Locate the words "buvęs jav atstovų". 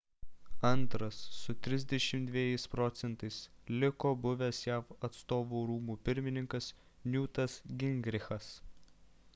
4.23-5.61